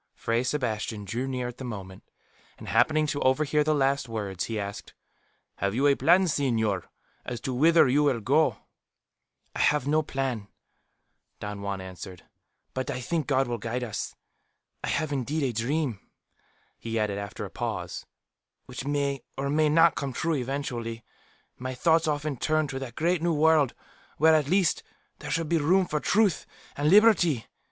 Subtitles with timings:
[0.15, 2.01] '"Fray Sebastian drew near at the moment,
[2.57, 4.95] and happening to overhear the last words, he asked,
[5.57, 6.85] "Have you any plan, señor,
[7.23, 8.57] as to whither you will go?"
[9.55, 10.47] "I have no plan,"
[11.39, 12.23] Don Juan answered.
[12.73, 14.15] "But I think God will guide us.
[14.83, 15.99] I have indeed a dream,"
[16.79, 18.07] he added, after a pause,
[18.65, 21.03] "which may, or may not, come true eventually.
[21.59, 23.75] My thoughts often turn to that great New World,
[24.17, 24.81] where, at least,
[25.19, 27.45] there should be room for truth and liberty.